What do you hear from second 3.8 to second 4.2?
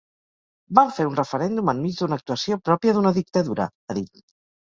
ha